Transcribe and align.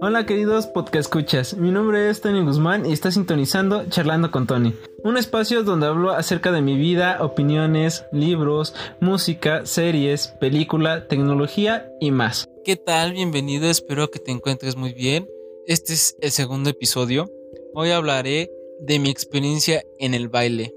Hola 0.00 0.26
queridos 0.26 0.66
podcast 0.66 1.06
escuchas, 1.06 1.56
mi 1.56 1.70
nombre 1.70 2.10
es 2.10 2.20
Tony 2.20 2.42
Guzmán 2.42 2.84
y 2.84 2.92
está 2.92 3.10
sintonizando 3.10 3.84
Charlando 3.88 4.30
con 4.30 4.46
Tony, 4.46 4.74
un 5.02 5.16
espacio 5.16 5.62
donde 5.62 5.86
hablo 5.86 6.10
acerca 6.10 6.52
de 6.52 6.60
mi 6.60 6.76
vida, 6.76 7.18
opiniones, 7.20 8.04
libros, 8.12 8.74
música, 9.00 9.64
series, 9.66 10.28
película, 10.40 11.06
tecnología 11.08 11.88
y 12.00 12.10
más. 12.10 12.48
¿Qué 12.64 12.76
tal? 12.76 13.12
Bienvenido, 13.12 13.70
espero 13.70 14.10
que 14.10 14.18
te 14.18 14.32
encuentres 14.32 14.76
muy 14.76 14.92
bien. 14.92 15.28
Este 15.66 15.92
es 15.92 16.16
el 16.20 16.30
segundo 16.30 16.70
episodio. 16.70 17.30
Hoy 17.74 17.90
hablaré 17.90 18.50
de 18.80 18.98
mi 18.98 19.10
experiencia 19.10 19.82
en 19.98 20.14
el 20.14 20.28
baile. 20.28 20.74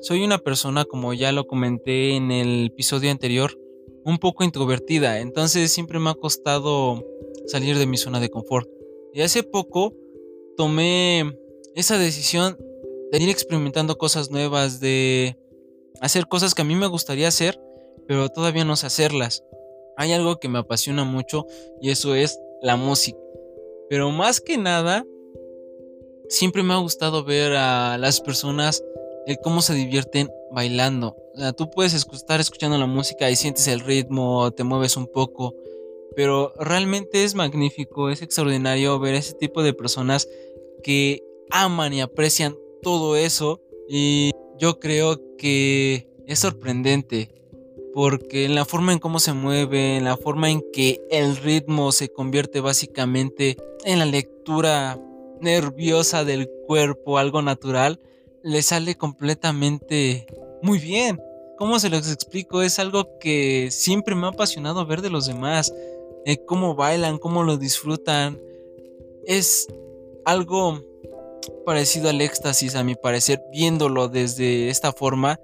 Soy 0.00 0.24
una 0.24 0.38
persona, 0.38 0.84
como 0.84 1.14
ya 1.14 1.32
lo 1.32 1.46
comenté 1.46 2.14
en 2.14 2.30
el 2.30 2.66
episodio 2.66 3.10
anterior, 3.10 3.58
un 4.04 4.18
poco 4.18 4.44
introvertida, 4.44 5.20
entonces 5.20 5.70
siempre 5.70 5.98
me 5.98 6.10
ha 6.10 6.14
costado 6.14 7.04
salir 7.48 7.76
de 7.78 7.86
mi 7.86 7.96
zona 7.96 8.20
de 8.20 8.30
confort. 8.30 8.68
Y 9.12 9.22
hace 9.22 9.42
poco 9.42 9.94
tomé 10.56 11.36
esa 11.74 11.98
decisión 11.98 12.56
de 13.10 13.18
ir 13.18 13.28
experimentando 13.30 13.98
cosas 13.98 14.30
nuevas, 14.30 14.80
de 14.80 15.36
hacer 16.00 16.28
cosas 16.28 16.54
que 16.54 16.62
a 16.62 16.64
mí 16.64 16.74
me 16.74 16.86
gustaría 16.86 17.28
hacer, 17.28 17.60
pero 18.06 18.28
todavía 18.28 18.64
no 18.64 18.76
sé 18.76 18.86
hacerlas. 18.86 19.42
Hay 19.96 20.12
algo 20.12 20.38
que 20.38 20.48
me 20.48 20.58
apasiona 20.58 21.04
mucho 21.04 21.46
y 21.80 21.90
eso 21.90 22.14
es 22.14 22.38
la 22.62 22.76
música. 22.76 23.18
Pero 23.88 24.10
más 24.10 24.40
que 24.40 24.58
nada, 24.58 25.04
siempre 26.28 26.62
me 26.62 26.74
ha 26.74 26.78
gustado 26.78 27.24
ver 27.24 27.56
a 27.56 27.96
las 27.98 28.20
personas 28.20 28.84
el 29.26 29.38
cómo 29.42 29.62
se 29.62 29.74
divierten 29.74 30.30
bailando. 30.50 31.16
O 31.34 31.38
sea, 31.38 31.52
tú 31.52 31.70
puedes 31.70 31.94
estar 31.94 32.40
escuchando 32.40 32.78
la 32.78 32.86
música 32.86 33.30
y 33.30 33.36
sientes 33.36 33.68
el 33.68 33.80
ritmo, 33.80 34.50
te 34.52 34.64
mueves 34.64 34.96
un 34.96 35.06
poco, 35.06 35.54
pero 36.18 36.52
realmente 36.58 37.22
es 37.22 37.36
magnífico, 37.36 38.10
es 38.10 38.22
extraordinario 38.22 38.98
ver 38.98 39.14
ese 39.14 39.34
tipo 39.34 39.62
de 39.62 39.72
personas 39.72 40.28
que 40.82 41.22
aman 41.48 41.92
y 41.94 42.00
aprecian 42.00 42.56
todo 42.82 43.16
eso 43.16 43.62
y 43.88 44.32
yo 44.58 44.80
creo 44.80 45.20
que 45.36 46.08
es 46.26 46.40
sorprendente 46.40 47.30
porque 47.94 48.46
en 48.46 48.56
la 48.56 48.64
forma 48.64 48.92
en 48.92 48.98
cómo 48.98 49.20
se 49.20 49.32
mueve, 49.32 49.96
en 49.96 50.02
la 50.02 50.16
forma 50.16 50.50
en 50.50 50.64
que 50.72 51.00
el 51.08 51.36
ritmo 51.36 51.92
se 51.92 52.08
convierte 52.08 52.58
básicamente 52.58 53.56
en 53.84 54.00
la 54.00 54.04
lectura 54.04 55.00
nerviosa 55.40 56.24
del 56.24 56.50
cuerpo, 56.66 57.18
algo 57.18 57.42
natural, 57.42 58.00
le 58.42 58.62
sale 58.62 58.96
completamente 58.96 60.26
muy 60.64 60.80
bien. 60.80 61.20
¿Cómo 61.58 61.78
se 61.78 61.90
los 61.90 62.10
explico? 62.10 62.62
Es 62.62 62.80
algo 62.80 63.18
que 63.20 63.68
siempre 63.70 64.16
me 64.16 64.26
ha 64.26 64.30
apasionado 64.30 64.84
ver 64.84 65.00
de 65.00 65.10
los 65.10 65.26
demás. 65.26 65.72
Eh, 66.24 66.44
cómo 66.44 66.74
bailan, 66.74 67.18
cómo 67.18 67.42
lo 67.42 67.56
disfrutan. 67.56 68.40
Es 69.24 69.66
algo 70.24 70.80
parecido 71.64 72.08
al 72.08 72.20
éxtasis, 72.20 72.74
a 72.74 72.84
mi 72.84 72.94
parecer, 72.94 73.40
viéndolo 73.52 74.08
desde 74.08 74.68
esta 74.68 74.92
forma. 74.92 75.40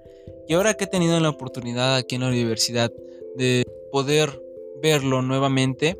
Y 0.47 0.53
ahora 0.53 0.75
que 0.75 0.85
he 0.85 0.87
tenido 0.87 1.19
la 1.19 1.29
oportunidad 1.29 1.95
aquí 1.95 2.15
en 2.15 2.21
la 2.21 2.27
universidad 2.27 2.91
de 3.35 3.63
poder 3.91 4.41
verlo 4.81 5.21
nuevamente, 5.21 5.97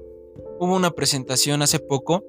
hubo 0.59 0.76
una 0.76 0.92
presentación 0.92 1.62
hace 1.62 1.80
poco 1.80 2.23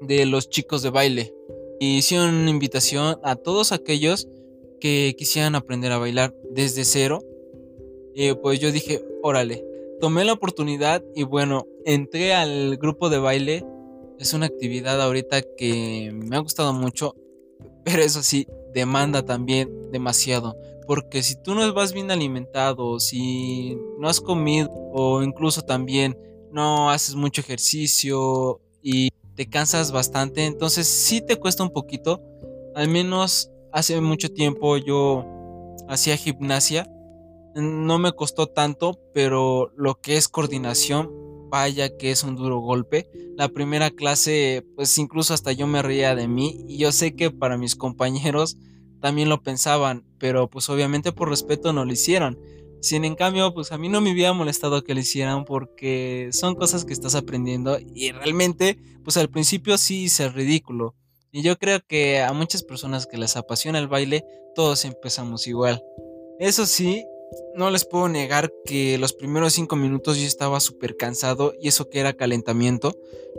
de 0.00 0.26
los 0.26 0.48
chicos 0.48 0.82
de 0.82 0.90
baile. 0.90 1.34
Y 1.80 1.98
hicieron 1.98 2.34
una 2.34 2.50
invitación 2.50 3.18
a 3.22 3.36
todos 3.36 3.72
aquellos 3.72 4.28
que 4.80 5.14
quisieran 5.16 5.54
aprender 5.54 5.92
a 5.92 5.98
bailar 5.98 6.34
desde 6.50 6.84
cero. 6.84 7.20
Y 8.14 8.32
pues 8.34 8.60
yo 8.60 8.72
dije, 8.72 9.02
órale, 9.22 9.64
tomé 10.00 10.24
la 10.24 10.32
oportunidad 10.32 11.02
y 11.14 11.24
bueno, 11.24 11.66
entré 11.84 12.34
al 12.34 12.76
grupo 12.76 13.08
de 13.08 13.18
baile. 13.18 13.64
Es 14.18 14.32
una 14.32 14.46
actividad 14.46 15.00
ahorita 15.00 15.42
que 15.56 16.10
me 16.12 16.36
ha 16.36 16.40
gustado 16.40 16.72
mucho, 16.72 17.14
pero 17.84 18.02
eso 18.02 18.22
sí, 18.22 18.46
demanda 18.72 19.24
también 19.24 19.90
demasiado. 19.90 20.56
Porque 20.86 21.22
si 21.22 21.34
tú 21.42 21.54
no 21.54 21.72
vas 21.74 21.92
bien 21.92 22.10
alimentado, 22.10 23.00
si 23.00 23.76
no 23.98 24.08
has 24.08 24.20
comido 24.20 24.70
o 24.92 25.22
incluso 25.22 25.62
también 25.62 26.16
no 26.52 26.90
haces 26.90 27.14
mucho 27.14 27.40
ejercicio 27.40 28.60
y 28.82 29.10
te 29.34 29.46
cansas 29.46 29.92
bastante, 29.92 30.46
entonces 30.46 30.86
sí 30.86 31.20
te 31.20 31.36
cuesta 31.36 31.62
un 31.62 31.70
poquito. 31.70 32.22
Al 32.74 32.88
menos 32.88 33.50
hace 33.72 34.00
mucho 34.00 34.30
tiempo 34.30 34.76
yo 34.76 35.24
hacía 35.88 36.16
gimnasia, 36.16 36.88
no 37.62 37.98
me 37.98 38.12
costó 38.12 38.46
tanto, 38.46 39.00
pero 39.14 39.72
lo 39.76 40.00
que 40.00 40.16
es 40.16 40.28
coordinación, 40.28 41.10
vaya 41.48 41.96
que 41.96 42.10
es 42.10 42.22
un 42.22 42.36
duro 42.36 42.58
golpe. 42.58 43.08
La 43.36 43.48
primera 43.48 43.90
clase, 43.90 44.64
pues 44.74 44.96
incluso 44.98 45.32
hasta 45.32 45.52
yo 45.52 45.66
me 45.66 45.82
reía 45.82 46.14
de 46.14 46.28
mí 46.28 46.64
y 46.68 46.78
yo 46.78 46.92
sé 46.92 47.16
que 47.16 47.30
para 47.30 47.56
mis 47.56 47.74
compañeros 47.74 48.56
también 49.00 49.28
lo 49.28 49.42
pensaban, 49.42 50.04
pero 50.18 50.48
pues 50.48 50.68
obviamente 50.68 51.12
por 51.12 51.30
respeto 51.30 51.72
no 51.72 51.84
lo 51.84 51.92
hicieron. 51.92 52.38
Sin 52.82 53.04
en 53.04 53.14
cambio, 53.14 53.54
pues 53.54 53.72
a 53.72 53.78
mí 53.78 53.88
no 53.88 54.00
me 54.00 54.12
hubiera 54.12 54.32
molestado 54.32 54.84
que 54.84 54.94
lo 54.94 55.00
hicieran 55.00 55.44
porque 55.44 56.28
son 56.32 56.54
cosas 56.54 56.84
que 56.84 56.92
estás 56.92 57.14
aprendiendo 57.14 57.78
y 57.94 58.12
realmente, 58.12 58.78
pues 59.02 59.16
al 59.16 59.30
principio 59.30 59.78
sí 59.78 60.04
es 60.04 60.34
ridículo. 60.34 60.94
Y 61.32 61.42
yo 61.42 61.58
creo 61.58 61.80
que 61.86 62.20
a 62.22 62.32
muchas 62.32 62.62
personas 62.62 63.06
que 63.06 63.18
les 63.18 63.36
apasiona 63.36 63.78
el 63.78 63.88
baile, 63.88 64.24
todos 64.54 64.84
empezamos 64.84 65.46
igual. 65.46 65.82
Eso 66.38 66.66
sí, 66.66 67.04
no 67.54 67.70
les 67.70 67.84
puedo 67.84 68.08
negar 68.08 68.52
que 68.64 68.98
los 68.98 69.12
primeros 69.12 69.54
cinco 69.54 69.76
minutos 69.76 70.18
yo 70.18 70.26
estaba 70.26 70.60
súper 70.60 70.96
cansado 70.96 71.54
y 71.60 71.68
eso 71.68 71.88
que 71.88 72.00
era 72.00 72.12
calentamiento. 72.12 72.92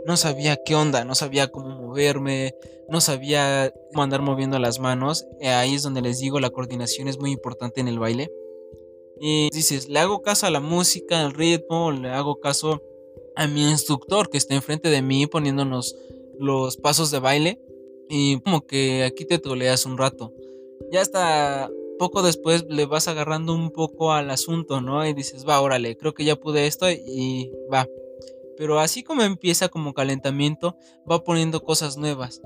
No 0.06 0.16
sabía 0.16 0.58
qué 0.64 0.74
onda, 0.74 1.04
no 1.04 1.14
sabía 1.14 1.48
cómo 1.48 1.68
moverme, 1.68 2.54
no 2.88 3.00
sabía 3.00 3.72
cómo 3.90 4.02
andar 4.02 4.22
moviendo 4.22 4.58
las 4.58 4.80
manos. 4.80 5.26
Ahí 5.42 5.74
es 5.74 5.82
donde 5.82 6.02
les 6.02 6.18
digo, 6.18 6.40
la 6.40 6.50
coordinación 6.50 7.08
es 7.08 7.18
muy 7.18 7.30
importante 7.30 7.80
en 7.80 7.88
el 7.88 7.98
baile. 7.98 8.30
Y 9.20 9.50
dices, 9.50 9.88
le 9.88 9.98
hago 9.98 10.22
caso 10.22 10.46
a 10.46 10.50
la 10.50 10.60
música, 10.60 11.20
al 11.20 11.32
ritmo, 11.32 11.92
le 11.92 12.10
hago 12.10 12.40
caso 12.40 12.82
a 13.36 13.46
mi 13.46 13.68
instructor 13.70 14.30
que 14.30 14.38
está 14.38 14.54
enfrente 14.54 14.90
de 14.90 15.02
mí 15.02 15.26
poniéndonos 15.26 15.96
los 16.38 16.76
pasos 16.76 17.10
de 17.10 17.18
baile. 17.18 17.60
Y 18.08 18.40
como 18.40 18.66
que 18.66 19.04
aquí 19.04 19.24
te 19.24 19.38
toleas 19.38 19.84
un 19.86 19.98
rato. 19.98 20.32
Ya 20.90 21.02
hasta 21.02 21.70
poco 21.98 22.22
después 22.22 22.64
le 22.68 22.86
vas 22.86 23.08
agarrando 23.08 23.54
un 23.54 23.70
poco 23.70 24.12
al 24.12 24.30
asunto, 24.30 24.80
¿no? 24.80 25.06
Y 25.06 25.14
dices, 25.14 25.46
va, 25.46 25.60
órale, 25.60 25.96
creo 25.96 26.14
que 26.14 26.24
ya 26.24 26.36
pude 26.36 26.66
esto 26.66 26.90
y 26.90 27.52
va. 27.72 27.86
Pero 28.56 28.78
así 28.78 29.02
como 29.02 29.22
empieza 29.22 29.68
como 29.68 29.94
calentamiento, 29.94 30.76
va 31.10 31.22
poniendo 31.22 31.62
cosas 31.62 31.96
nuevas. 31.96 32.40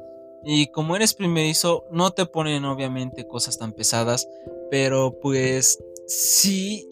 Y 0.44 0.66
como 0.72 0.96
eres 0.96 1.14
primerizo, 1.14 1.84
no 1.90 2.10
te 2.10 2.26
ponen 2.26 2.64
obviamente 2.64 3.26
cosas 3.26 3.58
tan 3.58 3.72
pesadas, 3.72 4.28
pero 4.70 5.18
pues 5.20 5.78
sí, 6.06 6.88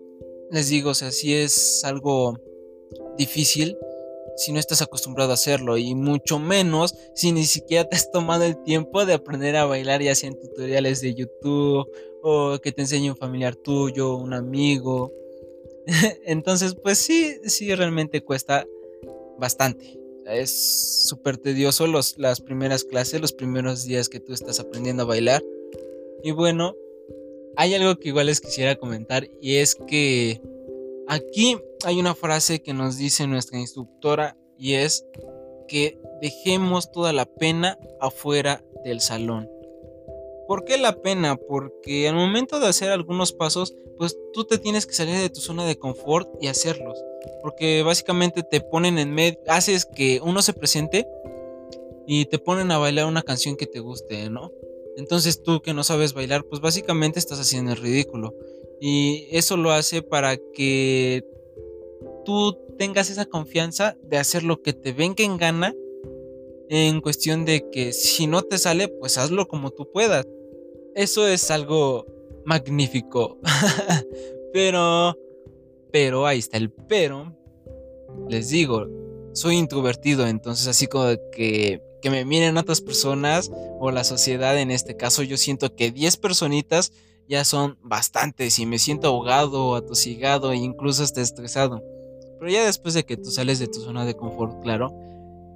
les 0.50 0.68
digo, 0.68 0.90
o 0.90 0.94
sea, 0.94 1.10
sí 1.10 1.34
es 1.34 1.84
algo 1.84 2.38
difícil 3.18 3.76
si 4.36 4.52
no 4.52 4.58
estás 4.58 4.80
acostumbrado 4.80 5.32
a 5.32 5.34
hacerlo 5.34 5.76
y 5.76 5.94
mucho 5.94 6.38
menos 6.38 6.94
si 7.14 7.32
ni 7.32 7.44
siquiera 7.44 7.88
te 7.88 7.96
has 7.96 8.10
tomado 8.10 8.44
el 8.44 8.62
tiempo 8.62 9.04
de 9.04 9.14
aprender 9.14 9.56
a 9.56 9.66
bailar 9.66 10.02
ya 10.02 10.14
sea 10.14 10.30
en 10.30 10.40
tutoriales 10.40 11.02
de 11.02 11.14
YouTube 11.14 11.86
o 12.22 12.58
que 12.62 12.72
te 12.72 12.82
enseñe 12.82 13.10
un 13.10 13.16
familiar 13.16 13.56
tuyo, 13.56 14.16
un 14.16 14.34
amigo. 14.34 15.12
Entonces, 16.24 16.74
pues 16.74 16.98
sí, 16.98 17.36
sí 17.44 17.74
realmente 17.74 18.22
cuesta 18.22 18.66
bastante. 19.38 19.98
Es 20.26 21.06
súper 21.08 21.38
tedioso 21.38 21.86
los, 21.86 22.18
las 22.18 22.40
primeras 22.40 22.84
clases, 22.84 23.20
los 23.20 23.32
primeros 23.32 23.84
días 23.84 24.08
que 24.08 24.20
tú 24.20 24.32
estás 24.32 24.60
aprendiendo 24.60 25.02
a 25.02 25.06
bailar. 25.06 25.42
Y 26.22 26.32
bueno, 26.32 26.74
hay 27.56 27.74
algo 27.74 27.96
que 27.98 28.08
igual 28.08 28.26
les 28.26 28.40
quisiera 28.40 28.76
comentar 28.76 29.28
y 29.40 29.56
es 29.56 29.74
que 29.74 30.40
aquí 31.08 31.58
hay 31.84 31.98
una 31.98 32.14
frase 32.14 32.62
que 32.62 32.74
nos 32.74 32.96
dice 32.96 33.26
nuestra 33.26 33.58
instructora 33.58 34.36
y 34.58 34.74
es 34.74 35.04
que 35.66 35.98
dejemos 36.20 36.92
toda 36.92 37.12
la 37.12 37.26
pena 37.26 37.78
afuera 38.00 38.62
del 38.84 39.00
salón. 39.00 39.48
¿Por 40.50 40.64
qué 40.64 40.78
la 40.78 41.00
pena? 41.00 41.36
Porque 41.36 42.08
al 42.08 42.16
momento 42.16 42.58
de 42.58 42.66
hacer 42.66 42.90
algunos 42.90 43.32
pasos, 43.32 43.76
pues 43.96 44.18
tú 44.32 44.42
te 44.42 44.58
tienes 44.58 44.84
que 44.84 44.94
salir 44.94 45.16
de 45.16 45.30
tu 45.30 45.40
zona 45.40 45.64
de 45.64 45.78
confort 45.78 46.28
y 46.40 46.48
hacerlos. 46.48 47.00
Porque 47.40 47.84
básicamente 47.84 48.42
te 48.42 48.60
ponen 48.60 48.98
en 48.98 49.14
medio, 49.14 49.38
haces 49.46 49.86
que 49.86 50.20
uno 50.20 50.42
se 50.42 50.52
presente 50.52 51.06
y 52.04 52.24
te 52.24 52.40
ponen 52.40 52.72
a 52.72 52.78
bailar 52.78 53.06
una 53.06 53.22
canción 53.22 53.54
que 53.54 53.68
te 53.68 53.78
guste, 53.78 54.28
¿no? 54.28 54.50
Entonces 54.96 55.40
tú 55.40 55.62
que 55.62 55.72
no 55.72 55.84
sabes 55.84 56.14
bailar, 56.14 56.42
pues 56.42 56.60
básicamente 56.60 57.20
estás 57.20 57.38
haciendo 57.38 57.70
el 57.70 57.78
ridículo. 57.78 58.34
Y 58.80 59.28
eso 59.30 59.56
lo 59.56 59.70
hace 59.70 60.02
para 60.02 60.36
que 60.36 61.24
tú 62.24 62.58
tengas 62.76 63.08
esa 63.08 63.26
confianza 63.26 63.96
de 64.02 64.18
hacer 64.18 64.42
lo 64.42 64.62
que 64.62 64.72
te 64.72 64.92
venga 64.92 65.22
en 65.22 65.36
gana. 65.36 65.76
En 66.68 67.00
cuestión 67.00 67.44
de 67.44 67.70
que 67.70 67.92
si 67.92 68.26
no 68.26 68.42
te 68.42 68.58
sale, 68.58 68.88
pues 68.88 69.16
hazlo 69.16 69.46
como 69.46 69.70
tú 69.70 69.88
puedas. 69.92 70.26
Eso 70.94 71.26
es 71.26 71.50
algo 71.50 72.06
magnífico. 72.44 73.38
pero, 74.52 75.16
pero, 75.92 76.26
ahí 76.26 76.38
está 76.38 76.56
el 76.56 76.70
pero. 76.70 77.36
Les 78.28 78.48
digo, 78.48 78.86
soy 79.32 79.56
introvertido, 79.56 80.26
entonces 80.26 80.66
así 80.66 80.86
como 80.86 81.10
que, 81.32 81.80
que 82.02 82.10
me 82.10 82.24
miren 82.24 82.56
otras 82.56 82.80
personas 82.80 83.50
o 83.78 83.90
la 83.90 84.04
sociedad 84.04 84.58
en 84.58 84.70
este 84.70 84.96
caso, 84.96 85.22
yo 85.22 85.36
siento 85.36 85.74
que 85.74 85.92
10 85.92 86.16
personitas 86.16 86.92
ya 87.28 87.44
son 87.44 87.78
bastantes 87.82 88.58
y 88.58 88.66
me 88.66 88.80
siento 88.80 89.06
ahogado, 89.06 89.76
atosigado 89.76 90.50
e 90.50 90.56
incluso 90.56 91.04
hasta 91.04 91.20
estresado. 91.20 91.82
Pero 92.38 92.50
ya 92.50 92.64
después 92.64 92.94
de 92.94 93.04
que 93.04 93.16
tú 93.16 93.30
sales 93.30 93.60
de 93.60 93.68
tu 93.68 93.80
zona 93.80 94.04
de 94.04 94.16
confort, 94.16 94.60
claro, 94.62 94.92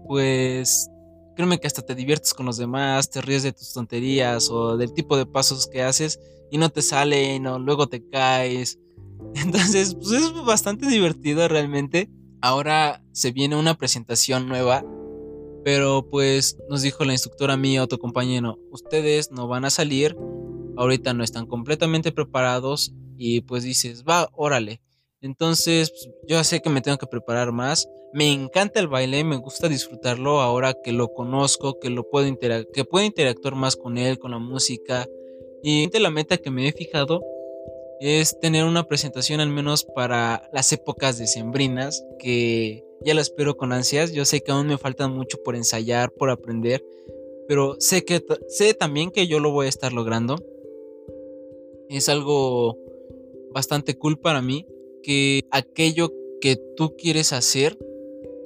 pues 0.07 0.89
créeme 1.35 1.59
que 1.59 1.67
hasta 1.67 1.83
te 1.83 1.95
diviertes 1.95 2.35
con 2.35 2.47
los 2.47 2.57
demás, 2.57 3.11
te 3.11 3.21
ríes 3.21 3.43
de 3.43 3.53
tus 3.53 3.73
tonterías 3.73 4.49
o 4.51 4.77
del 4.77 4.93
tipo 4.93 5.17
de 5.17 5.27
pasos 5.27 5.67
que 5.67 5.83
haces 5.83 6.21
y 6.51 6.59
no 6.59 6.71
te 6.71 6.83
salen 6.83 7.47
o 7.47 7.59
luego 7.59 7.89
te 7.89 8.07
caes. 8.09 8.79
Entonces, 9.35 9.95
pues 9.95 10.13
es 10.13 10.33
bastante 10.45 10.87
divertido 10.87 11.47
realmente. 11.49 12.11
Ahora 12.41 13.03
se 13.13 13.33
viene 13.33 13.57
una 13.57 13.75
presentación 13.75 14.49
nueva, 14.49 14.85
pero 15.65 16.09
pues 16.11 16.59
nos 16.69 16.83
dijo 16.83 17.05
la 17.05 17.13
instructora 17.13 17.57
mía, 17.57 17.83
otro 17.83 17.99
compañero, 17.99 18.59
ustedes 18.71 19.31
no 19.31 19.49
van 19.49 19.65
a 19.65 19.71
salir, 19.71 20.15
ahorita 20.77 21.15
no 21.15 21.25
están 21.25 21.47
completamente 21.47 22.13
preparados 22.13 22.93
y 23.17 23.41
pues 23.41 23.65
dices, 23.65 24.05
va, 24.05 24.29
órale. 24.33 24.81
Entonces, 25.25 25.91
pues, 25.91 26.11
yo 26.29 26.45
sé 26.45 26.61
que 26.61 26.69
me 26.69 26.83
tengo 26.83 26.99
que 26.99 27.07
preparar 27.07 27.51
más. 27.51 27.89
Me 28.13 28.31
encanta 28.31 28.79
el 28.79 28.89
baile, 28.89 29.25
me 29.25 29.39
gusta 29.39 29.71
disfrutarlo 29.71 30.43
ahora 30.43 30.75
que 30.75 30.93
lo 30.93 31.15
conozco, 31.15 31.81
que 31.81 31.89
lo 31.89 32.11
puedo 32.11 32.27
que 32.39 32.85
puedo 32.85 33.07
interactuar 33.07 33.55
más 33.55 33.75
con 33.75 33.97
él, 33.97 34.19
con 34.19 34.33
la 34.33 34.39
música. 34.39 35.09
Y 35.63 35.89
la 35.99 36.11
meta 36.11 36.37
que 36.37 36.51
me 36.51 36.69
he 36.69 36.73
fijado 36.73 37.25
es 38.01 38.39
tener 38.39 38.65
una 38.65 38.87
presentación 38.87 39.41
al 39.41 39.49
menos 39.49 39.85
para 39.85 40.51
las 40.53 40.71
épocas 40.75 41.17
decembrinas, 41.17 42.05
que 42.19 42.85
ya 43.03 43.15
la 43.15 43.23
espero 43.23 43.57
con 43.57 43.73
ansias. 43.73 44.13
Yo 44.13 44.27
sé 44.27 44.43
que 44.43 44.53
aún 44.53 44.67
me 44.67 44.77
falta 44.77 45.09
mucho 45.09 45.39
por 45.43 45.57
ensayar, 45.57 46.13
por 46.13 46.29
aprender, 46.29 46.85
pero 47.49 47.77
sé 47.79 48.05
que 48.05 48.23
sé 48.49 48.75
también 48.75 49.11
que 49.11 49.27
yo 49.27 49.41
lo 49.41 49.53
voy 49.53 49.67
a 49.67 49.71
estar 49.71 49.95
logrando. 49.95 50.37
Es 51.89 52.11
algo 52.11 52.77
bastante 53.55 53.97
cool 53.97 54.19
para 54.19 54.43
mí 54.43 54.67
que 55.05 55.43
aquello 55.51 56.11
que 56.41 56.57
tú 56.77 56.97
quieres 56.97 57.33
hacer 57.33 57.79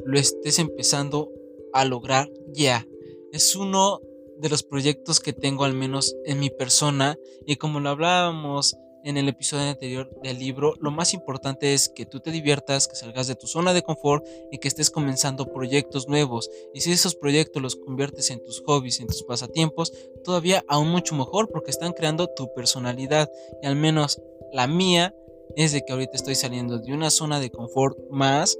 lo 0.05 0.19
estés 0.19 0.59
empezando 0.59 1.33
a 1.73 1.85
lograr 1.85 2.31
ya. 2.53 2.87
Es 3.33 3.57
uno 3.57 4.01
de 4.39 4.49
los 4.49 4.63
proyectos 4.63 5.21
que 5.21 5.33
tengo 5.33 5.65
al 5.65 5.75
menos 5.75 6.17
en 6.25 6.39
mi 6.41 6.51
persona 6.51 7.17
y 7.47 7.57
como 7.57 7.81
lo 7.81 7.91
hablábamos 7.91 8.77
en 9.05 9.17
el 9.17 9.29
episodio 9.29 9.71
anterior 9.71 10.11
del 10.23 10.39
libro, 10.39 10.75
lo 10.81 10.91
más 10.91 11.15
importante 11.15 11.73
es 11.73 11.89
que 11.89 12.05
tú 12.05 12.21
te 12.21 12.31
diviertas, 12.31 12.89
que 12.89 12.97
salgas 12.97 13.27
de 13.27 13.37
tu 13.37 13.47
zona 13.47 13.73
de 13.73 13.83
confort 13.83 14.27
y 14.51 14.59
que 14.59 14.69
estés 14.69 14.91
comenzando 14.91 15.53
proyectos 15.53 16.09
nuevos. 16.09 16.51
Y 16.75 16.81
si 16.81 16.93
esos 16.93 17.15
proyectos 17.15 17.63
los 17.63 17.77
conviertes 17.77 18.31
en 18.31 18.45
tus 18.45 18.61
hobbies, 18.67 19.01
en 19.01 19.07
tus 19.07 19.23
pasatiempos, 19.23 19.93
todavía 20.25 20.65
aún 20.69 20.89
mucho 20.89 21.15
mejor 21.15 21.49
porque 21.49 21.71
están 21.71 21.93
creando 21.93 22.29
tu 22.35 22.53
personalidad. 22.55 23.31
Y 23.63 23.67
al 23.67 23.77
menos 23.77 24.21
la 24.53 24.67
mía 24.67 25.15
es 25.57 25.73
de 25.73 25.83
que 25.85 25.93
ahorita 25.93 26.13
estoy 26.15 26.35
saliendo 26.35 26.79
de 26.79 26.93
una 26.93 27.11
zona 27.11 27.41
de 27.41 27.51
confort 27.51 27.99
más 28.11 28.59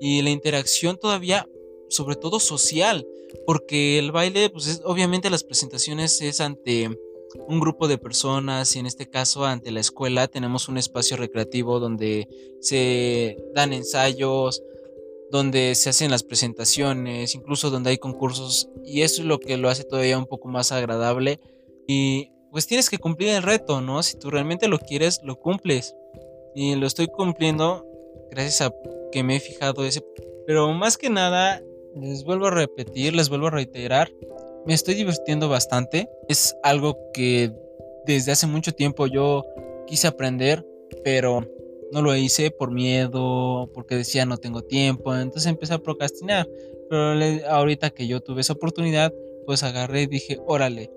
y 0.00 0.22
la 0.22 0.30
interacción 0.30 0.96
todavía, 0.98 1.48
sobre 1.88 2.16
todo 2.16 2.40
social, 2.40 3.06
porque 3.46 3.98
el 3.98 4.12
baile, 4.12 4.50
pues 4.50 4.66
es, 4.66 4.82
obviamente 4.84 5.30
las 5.30 5.44
presentaciones 5.44 6.20
es 6.20 6.40
ante 6.40 6.88
un 7.46 7.60
grupo 7.60 7.88
de 7.88 7.98
personas 7.98 8.74
y 8.74 8.78
en 8.78 8.86
este 8.86 9.08
caso 9.08 9.44
ante 9.44 9.70
la 9.70 9.80
escuela 9.80 10.28
tenemos 10.28 10.68
un 10.68 10.78
espacio 10.78 11.16
recreativo 11.16 11.78
donde 11.78 12.28
se 12.60 13.36
dan 13.54 13.72
ensayos, 13.72 14.62
donde 15.30 15.74
se 15.74 15.90
hacen 15.90 16.10
las 16.10 16.22
presentaciones, 16.22 17.34
incluso 17.34 17.70
donde 17.70 17.90
hay 17.90 17.98
concursos 17.98 18.68
y 18.84 19.02
eso 19.02 19.22
es 19.22 19.28
lo 19.28 19.40
que 19.40 19.56
lo 19.58 19.68
hace 19.68 19.84
todavía 19.84 20.18
un 20.18 20.26
poco 20.26 20.48
más 20.48 20.72
agradable 20.72 21.40
y 21.86 22.30
pues 22.50 22.66
tienes 22.66 22.90
que 22.90 22.98
cumplir 22.98 23.30
el 23.30 23.42
reto, 23.42 23.80
¿no? 23.80 24.02
Si 24.02 24.18
tú 24.18 24.30
realmente 24.30 24.68
lo 24.68 24.78
quieres, 24.78 25.20
lo 25.22 25.36
cumples 25.36 25.94
y 26.54 26.74
lo 26.74 26.86
estoy 26.86 27.06
cumpliendo 27.08 27.86
gracias 28.30 28.60
a 28.62 28.74
que 29.12 29.22
me 29.22 29.36
he 29.36 29.40
fijado 29.40 29.84
ese 29.84 30.02
pero 30.46 30.72
más 30.72 30.96
que 30.96 31.10
nada 31.10 31.62
les 31.94 32.24
vuelvo 32.24 32.46
a 32.46 32.50
repetir, 32.50 33.14
les 33.14 33.28
vuelvo 33.28 33.48
a 33.48 33.50
reiterar 33.50 34.10
me 34.68 34.74
estoy 34.74 34.94
divirtiendo 34.94 35.48
bastante. 35.48 36.10
Es 36.28 36.54
algo 36.62 36.98
que 37.14 37.50
desde 38.04 38.32
hace 38.32 38.46
mucho 38.46 38.72
tiempo 38.72 39.06
yo 39.06 39.42
quise 39.86 40.06
aprender, 40.06 40.62
pero 41.02 41.42
no 41.90 42.02
lo 42.02 42.14
hice 42.14 42.50
por 42.50 42.70
miedo, 42.70 43.70
porque 43.72 43.94
decía 43.94 44.26
no 44.26 44.36
tengo 44.36 44.60
tiempo, 44.60 45.16
entonces 45.16 45.46
empecé 45.46 45.72
a 45.72 45.78
procrastinar. 45.78 46.46
Pero 46.90 47.18
ahorita 47.48 47.88
que 47.88 48.06
yo 48.06 48.20
tuve 48.20 48.42
esa 48.42 48.52
oportunidad, 48.52 49.10
pues 49.46 49.62
agarré 49.62 50.02
y 50.02 50.06
dije, 50.06 50.38
órale. 50.46 50.90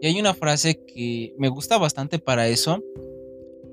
Y 0.00 0.06
hay 0.06 0.20
una 0.20 0.34
frase 0.34 0.80
que 0.84 1.34
me 1.38 1.48
gusta 1.48 1.78
bastante 1.78 2.18
para 2.18 2.48
eso. 2.48 2.82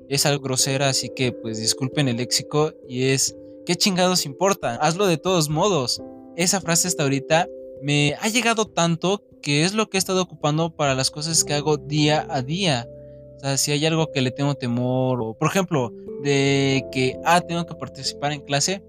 Es 0.08 0.26
algo 0.26 0.42
grosera, 0.42 0.88
así 0.88 1.10
que 1.14 1.32
pues 1.32 1.58
disculpen 1.58 2.08
el 2.08 2.16
léxico. 2.16 2.72
Y 2.88 3.04
es, 3.04 3.36
¿qué 3.64 3.76
chingados 3.76 4.26
importa? 4.26 4.76
Hazlo 4.76 5.06
de 5.06 5.18
todos 5.18 5.48
modos. 5.48 6.02
Esa 6.36 6.60
frase 6.60 6.88
hasta 6.88 7.02
ahorita 7.02 7.48
me 7.82 8.14
ha 8.20 8.28
llegado 8.28 8.66
tanto 8.66 9.22
que 9.42 9.64
es 9.64 9.74
lo 9.74 9.88
que 9.88 9.96
he 9.96 9.98
estado 9.98 10.22
ocupando 10.22 10.74
para 10.74 10.94
las 10.94 11.10
cosas 11.10 11.44
que 11.44 11.54
hago 11.54 11.76
día 11.76 12.26
a 12.28 12.42
día. 12.42 12.88
O 13.36 13.40
sea, 13.40 13.56
si 13.56 13.70
hay 13.72 13.84
algo 13.86 14.10
que 14.10 14.22
le 14.22 14.30
tengo 14.30 14.54
temor, 14.54 15.20
o 15.22 15.34
por 15.34 15.48
ejemplo, 15.48 15.92
de 16.22 16.84
que, 16.90 17.16
ah, 17.24 17.40
tengo 17.40 17.66
que 17.66 17.74
participar 17.74 18.32
en 18.32 18.40
clase, 18.40 18.82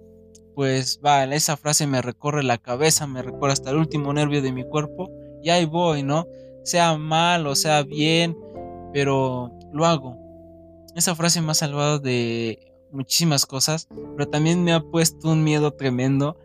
pues 0.55 0.99
va, 1.05 1.23
esa 1.25 1.57
frase 1.57 1.85
me 1.85 2.01
recorre 2.01 2.43
la 2.43 2.57
cabeza, 2.57 3.05
me 3.05 3.21
recorre 3.21 3.53
hasta 3.53 3.69
el 3.69 3.77
último 3.77 4.13
nervio 4.13 4.41
de 4.41 4.51
mi 4.51 4.63
cuerpo, 4.63 5.11
y 5.43 5.49
ahí 5.49 5.65
voy, 5.65 6.01
¿no? 6.01 6.27
Sea 6.67 6.97
mal 6.97 7.47
o 7.47 7.55
sea 7.55 7.83
bien, 7.83 8.37
pero 8.91 9.53
lo 9.71 9.85
hago. 9.85 10.17
Esa 10.97 11.15
frase 11.15 11.41
me 11.41 11.51
ha 11.51 11.53
salvado 11.53 11.97
de 11.99 12.73
muchísimas 12.91 13.45
cosas, 13.45 13.87
pero 14.17 14.27
también 14.27 14.65
me 14.65 14.73
ha 14.73 14.81
puesto 14.81 15.29
un 15.29 15.45
miedo 15.45 15.71
tremendo 15.71 16.37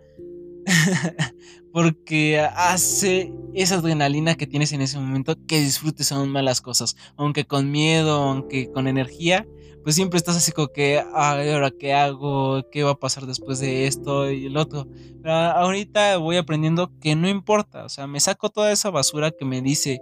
porque 1.73 2.39
hace 2.39 3.33
esa 3.55 3.77
adrenalina 3.77 4.37
que 4.37 4.47
tienes 4.47 4.73
en 4.73 4.83
ese 4.83 4.99
momento 4.99 5.37
que 5.47 5.61
disfrutes 5.61 6.13
aún 6.13 6.31
más 6.31 6.45
las 6.45 6.61
cosas, 6.61 6.97
aunque 7.17 7.45
con 7.47 7.71
miedo, 7.71 8.13
aunque 8.13 8.71
con 8.71 8.87
energía, 8.87 9.47
pues 9.83 9.97
siempre 9.97 10.19
estás 10.19 10.37
así 10.37 10.53
como 10.53 10.69
que, 10.69 11.03
ahora 11.13 11.71
qué 11.71 11.93
hago, 11.93 12.69
qué 12.71 12.85
va 12.85 12.93
a 12.93 12.99
pasar 12.99 13.27
después 13.27 13.59
de 13.59 13.87
esto 13.87 14.31
y 14.31 14.47
el 14.47 14.57
otro. 14.57 14.87
Ahorita 15.25 16.19
voy 16.19 16.37
aprendiendo 16.37 16.93
que 17.01 17.17
no 17.17 17.29
importa, 17.29 17.85
o 17.85 17.89
sea, 17.89 18.07
me 18.07 18.21
saco 18.21 18.49
toda 18.49 18.71
esa 18.71 18.91
basura 18.91 19.31
que 19.33 19.45
me 19.45 19.61
dice, 19.61 20.01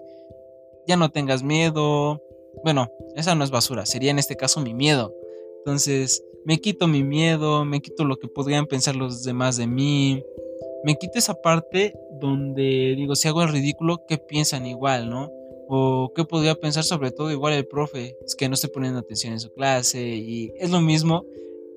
ya 0.86 0.96
no 0.96 1.10
tengas 1.10 1.42
miedo. 1.42 2.20
Bueno, 2.62 2.88
esa 3.16 3.34
no 3.34 3.44
es 3.44 3.50
basura, 3.50 3.86
sería 3.86 4.10
en 4.10 4.18
este 4.18 4.36
caso 4.36 4.60
mi 4.60 4.74
miedo. 4.74 5.14
Entonces, 5.58 6.22
me 6.44 6.58
quito 6.58 6.86
mi 6.86 7.02
miedo, 7.02 7.64
me 7.64 7.80
quito 7.80 8.04
lo 8.04 8.16
que 8.16 8.28
podrían 8.28 8.66
pensar 8.66 8.96
los 8.96 9.24
demás 9.24 9.56
de 9.56 9.66
mí 9.66 10.22
me 10.84 10.96
quita 10.96 11.18
esa 11.18 11.34
parte 11.34 11.94
donde 12.20 12.94
digo, 12.96 13.14
si 13.16 13.28
hago 13.28 13.42
el 13.42 13.50
ridículo, 13.50 14.04
¿qué 14.06 14.18
piensan 14.18 14.66
igual, 14.66 15.10
no? 15.10 15.30
O 15.68 16.12
qué 16.14 16.24
podría 16.24 16.54
pensar 16.54 16.84
sobre 16.84 17.10
todo 17.10 17.30
igual 17.30 17.52
el 17.52 17.66
profe, 17.66 18.16
es 18.24 18.34
que 18.34 18.48
no 18.48 18.54
estoy 18.54 18.70
poniendo 18.70 18.98
atención 18.98 19.32
en 19.32 19.40
su 19.40 19.52
clase 19.52 20.02
y 20.02 20.52
es 20.58 20.70
lo 20.70 20.80
mismo 20.80 21.24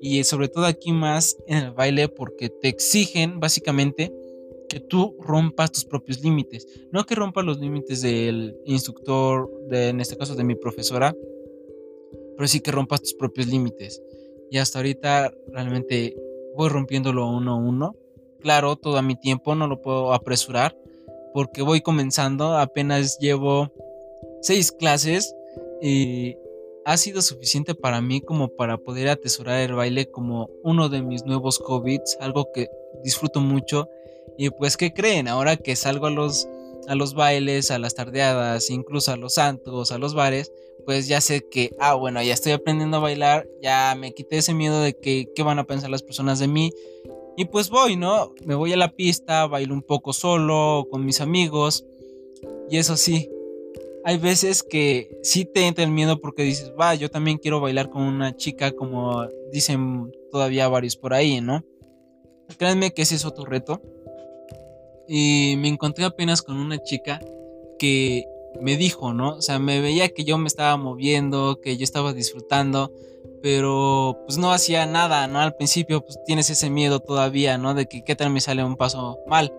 y 0.00 0.24
sobre 0.24 0.48
todo 0.48 0.66
aquí 0.66 0.92
más 0.92 1.36
en 1.46 1.58
el 1.58 1.70
baile 1.72 2.08
porque 2.08 2.48
te 2.48 2.68
exigen 2.68 3.40
básicamente 3.40 4.12
que 4.68 4.80
tú 4.80 5.16
rompas 5.20 5.70
tus 5.70 5.84
propios 5.84 6.22
límites, 6.22 6.66
no 6.90 7.04
que 7.04 7.14
rompas 7.14 7.44
los 7.44 7.60
límites 7.60 8.02
del 8.02 8.56
instructor, 8.64 9.48
de, 9.68 9.90
en 9.90 10.00
este 10.00 10.16
caso 10.16 10.34
de 10.34 10.44
mi 10.44 10.56
profesora, 10.56 11.14
pero 12.36 12.48
sí 12.48 12.60
que 12.60 12.72
rompas 12.72 13.02
tus 13.02 13.14
propios 13.14 13.46
límites. 13.46 14.02
Y 14.50 14.58
hasta 14.58 14.78
ahorita 14.78 15.32
realmente 15.52 16.16
voy 16.56 16.68
rompiéndolo 16.68 17.28
uno 17.28 17.52
a 17.52 17.56
uno 17.56 17.96
claro, 18.44 18.76
todo 18.76 18.98
a 18.98 19.02
mi 19.02 19.16
tiempo, 19.16 19.54
no 19.54 19.66
lo 19.66 19.80
puedo 19.80 20.12
apresurar 20.12 20.76
porque 21.32 21.62
voy 21.62 21.80
comenzando, 21.80 22.58
apenas 22.58 23.18
llevo 23.18 23.72
seis 24.42 24.70
clases 24.70 25.34
y 25.80 26.36
ha 26.84 26.98
sido 26.98 27.22
suficiente 27.22 27.74
para 27.74 28.02
mí 28.02 28.20
como 28.20 28.48
para 28.48 28.76
poder 28.76 29.08
atesorar 29.08 29.60
el 29.60 29.74
baile 29.74 30.10
como 30.10 30.50
uno 30.62 30.90
de 30.90 31.00
mis 31.00 31.24
nuevos 31.24 31.58
hobbies, 31.58 32.18
algo 32.20 32.52
que 32.52 32.68
disfruto 33.02 33.40
mucho 33.40 33.88
y 34.36 34.50
pues 34.50 34.76
¿qué 34.76 34.92
creen? 34.92 35.26
Ahora 35.26 35.56
que 35.56 35.74
salgo 35.74 36.06
a 36.06 36.10
los 36.10 36.46
a 36.86 36.94
los 36.94 37.14
bailes, 37.14 37.70
a 37.70 37.78
las 37.78 37.94
tardeadas, 37.94 38.68
incluso 38.68 39.10
a 39.10 39.16
los 39.16 39.34
santos, 39.34 39.90
a 39.90 39.96
los 39.96 40.14
bares, 40.14 40.52
pues 40.84 41.08
ya 41.08 41.22
sé 41.22 41.48
que, 41.50 41.74
ah, 41.80 41.94
bueno, 41.94 42.22
ya 42.22 42.34
estoy 42.34 42.52
aprendiendo 42.52 42.98
a 42.98 43.00
bailar, 43.00 43.48
ya 43.62 43.96
me 43.98 44.12
quité 44.12 44.36
ese 44.36 44.52
miedo 44.52 44.82
de 44.82 44.92
que 44.92 45.32
qué 45.34 45.42
van 45.42 45.58
a 45.58 45.64
pensar 45.64 45.88
las 45.88 46.02
personas 46.02 46.38
de 46.40 46.46
mí 46.46 46.70
y 47.36 47.46
pues 47.46 47.70
voy, 47.70 47.96
¿no? 47.96 48.32
Me 48.44 48.54
voy 48.54 48.72
a 48.72 48.76
la 48.76 48.92
pista, 48.92 49.46
bailo 49.46 49.74
un 49.74 49.82
poco 49.82 50.12
solo, 50.12 50.86
con 50.90 51.04
mis 51.04 51.20
amigos. 51.20 51.84
Y 52.70 52.78
eso 52.78 52.96
sí, 52.96 53.28
hay 54.04 54.18
veces 54.18 54.62
que 54.62 55.18
sí 55.22 55.44
te 55.44 55.66
entra 55.66 55.84
el 55.84 55.90
miedo 55.90 56.20
porque 56.20 56.42
dices, 56.42 56.72
va, 56.78 56.94
yo 56.94 57.10
también 57.10 57.38
quiero 57.38 57.60
bailar 57.60 57.90
con 57.90 58.02
una 58.02 58.36
chica, 58.36 58.72
como 58.72 59.26
dicen 59.52 60.12
todavía 60.30 60.68
varios 60.68 60.96
por 60.96 61.14
ahí, 61.14 61.40
¿no? 61.40 61.64
créanme 62.58 62.92
que 62.92 63.02
ese 63.02 63.14
es 63.14 63.24
otro 63.24 63.44
reto. 63.44 63.80
Y 65.08 65.54
me 65.58 65.68
encontré 65.68 66.04
apenas 66.04 66.42
con 66.42 66.56
una 66.56 66.82
chica 66.82 67.20
que 67.78 68.24
me 68.60 68.76
dijo, 68.76 69.12
¿no? 69.12 69.36
O 69.36 69.42
sea, 69.42 69.58
me 69.58 69.80
veía 69.80 70.08
que 70.08 70.24
yo 70.24 70.38
me 70.38 70.48
estaba 70.48 70.76
moviendo, 70.76 71.60
que 71.60 71.76
yo 71.76 71.84
estaba 71.84 72.12
disfrutando, 72.12 72.92
pero 73.44 74.22
pues 74.24 74.38
no 74.38 74.52
hacía 74.52 74.86
nada, 74.86 75.26
¿no? 75.26 75.38
Al 75.38 75.54
principio 75.54 76.00
pues 76.02 76.18
tienes 76.24 76.48
ese 76.48 76.70
miedo 76.70 77.00
todavía, 77.00 77.58
¿no? 77.58 77.74
De 77.74 77.84
que 77.84 78.02
qué 78.02 78.16
tal 78.16 78.30
me 78.30 78.40
sale 78.40 78.64
un 78.64 78.76
paso 78.76 79.18
mal. 79.26 79.52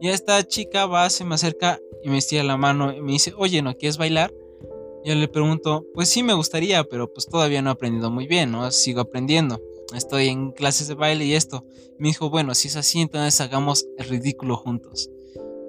Y 0.00 0.08
esta 0.08 0.42
chica 0.42 0.86
va, 0.86 1.08
se 1.08 1.24
me 1.24 1.36
acerca 1.36 1.78
y 2.02 2.08
me 2.08 2.18
estira 2.18 2.42
la 2.42 2.56
mano 2.56 2.92
y 2.92 3.00
me 3.00 3.12
dice, 3.12 3.32
oye, 3.36 3.62
¿no 3.62 3.76
quieres 3.76 3.96
bailar? 3.96 4.34
Yo 5.04 5.14
le 5.14 5.28
pregunto, 5.28 5.86
pues 5.94 6.08
sí 6.08 6.24
me 6.24 6.34
gustaría, 6.34 6.82
pero 6.82 7.12
pues 7.12 7.28
todavía 7.28 7.62
no 7.62 7.70
he 7.70 7.74
aprendido 7.74 8.10
muy 8.10 8.26
bien, 8.26 8.50
¿no? 8.50 8.72
Sigo 8.72 9.02
aprendiendo. 9.02 9.62
Estoy 9.94 10.30
en 10.30 10.50
clases 10.50 10.88
de 10.88 10.94
baile 10.94 11.24
y 11.24 11.34
esto. 11.34 11.64
Me 11.96 12.08
dijo, 12.08 12.30
bueno, 12.30 12.56
si 12.56 12.66
es 12.66 12.74
así, 12.74 13.00
entonces 13.00 13.40
hagamos 13.40 13.86
el 13.98 14.08
ridículo 14.08 14.56
juntos. 14.56 15.10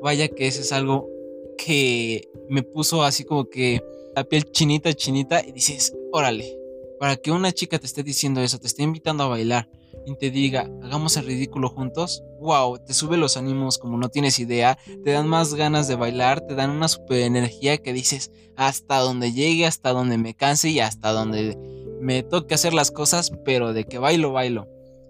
Vaya 0.01 0.27
que 0.27 0.47
ese 0.47 0.61
es 0.61 0.71
algo 0.71 1.07
que 1.55 2.31
me 2.49 2.63
puso 2.63 3.03
así 3.03 3.25
como 3.25 3.47
que 3.47 3.83
la 4.15 4.23
piel 4.23 4.49
chinita, 4.49 4.91
chinita, 4.95 5.45
y 5.45 5.51
dices, 5.51 5.93
órale, 6.11 6.58
para 6.99 7.15
que 7.15 7.31
una 7.31 7.51
chica 7.51 7.79
te 7.79 7.85
esté 7.85 8.03
diciendo 8.03 8.41
eso, 8.41 8.59
te 8.59 8.67
esté 8.67 8.83
invitando 8.83 9.23
a 9.23 9.27
bailar 9.27 9.69
y 10.05 10.15
te 10.17 10.31
diga, 10.31 10.69
hagamos 10.83 11.17
el 11.17 11.25
ridículo 11.25 11.69
juntos, 11.69 12.23
wow, 12.39 12.77
te 12.79 12.93
sube 12.93 13.17
los 13.17 13.37
ánimos 13.37 13.77
como 13.77 13.97
no 13.97 14.09
tienes 14.09 14.39
idea, 14.39 14.77
te 15.03 15.11
dan 15.11 15.27
más 15.27 15.53
ganas 15.53 15.87
de 15.87 15.95
bailar, 15.95 16.41
te 16.41 16.55
dan 16.55 16.71
una 16.71 16.87
super 16.87 17.19
energía 17.21 17.77
que 17.77 17.93
dices, 17.93 18.31
hasta 18.55 18.99
donde 18.99 19.31
llegue, 19.31 19.65
hasta 19.65 19.91
donde 19.91 20.17
me 20.17 20.35
canse 20.35 20.69
y 20.69 20.79
hasta 20.79 21.11
donde 21.11 21.57
me 22.01 22.23
toque 22.23 22.55
hacer 22.55 22.73
las 22.73 22.91
cosas, 22.91 23.31
pero 23.45 23.73
de 23.73 23.85
que 23.85 23.97
bailo, 23.97 24.31
bailo. 24.31 24.67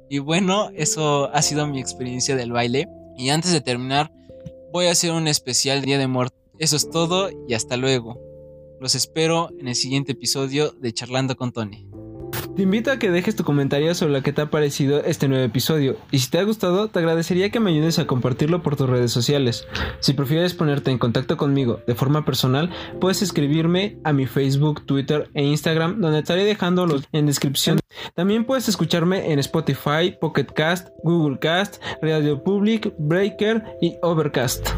Y 0.09 0.19
bueno, 0.19 0.69
eso 0.75 1.29
ha 1.33 1.41
sido 1.41 1.67
mi 1.67 1.79
experiencia 1.79 2.35
del 2.35 2.51
baile. 2.51 2.87
Y 3.15 3.29
antes 3.29 3.51
de 3.51 3.61
terminar, 3.61 4.11
voy 4.73 4.87
a 4.87 4.91
hacer 4.91 5.11
un 5.11 5.27
especial 5.27 5.81
Día 5.81 5.99
de 5.99 6.07
Muertos. 6.07 6.39
Eso 6.57 6.75
es 6.75 6.89
todo 6.89 7.29
y 7.47 7.53
hasta 7.53 7.77
luego. 7.77 8.28
Los 8.79 8.95
espero 8.95 9.49
en 9.59 9.67
el 9.67 9.75
siguiente 9.75 10.13
episodio 10.13 10.71
de 10.71 10.93
Charlando 10.93 11.35
con 11.35 11.51
Tony. 11.51 11.85
Te 12.55 12.63
invito 12.63 12.91
a 12.91 12.99
que 12.99 13.11
dejes 13.11 13.35
tu 13.35 13.43
comentario 13.43 13.93
sobre 13.93 14.13
lo 14.13 14.23
que 14.23 14.31
te 14.31 14.41
ha 14.41 14.49
parecido 14.49 15.03
este 15.03 15.27
nuevo 15.27 15.43
episodio 15.43 15.97
y 16.11 16.19
si 16.19 16.29
te 16.29 16.39
ha 16.39 16.43
gustado 16.43 16.87
te 16.87 16.99
agradecería 16.99 17.49
que 17.49 17.59
me 17.59 17.71
ayudes 17.71 17.99
a 17.99 18.07
compartirlo 18.07 18.61
por 18.61 18.75
tus 18.75 18.89
redes 18.89 19.11
sociales. 19.11 19.67
Si 19.99 20.13
prefieres 20.13 20.53
ponerte 20.53 20.91
en 20.91 20.97
contacto 20.97 21.37
conmigo 21.37 21.81
de 21.87 21.95
forma 21.95 22.25
personal, 22.25 22.69
puedes 23.01 23.21
escribirme 23.21 23.97
a 24.03 24.13
mi 24.13 24.25
Facebook, 24.25 24.85
Twitter 24.85 25.29
e 25.33 25.43
Instagram 25.43 25.99
donde 25.99 26.19
estaré 26.19 26.45
dejándolos 26.45 27.07
en 27.11 27.25
descripción. 27.25 27.79
También 28.15 28.45
puedes 28.45 28.69
escucharme 28.69 29.31
en 29.31 29.39
Spotify, 29.39 30.15
Pocket 30.19 30.47
Cast, 30.55 30.89
Google 31.03 31.39
Cast, 31.39 31.81
Radio 32.01 32.43
Public, 32.43 32.93
Breaker 32.97 33.63
y 33.81 33.95
Overcast. 34.01 34.69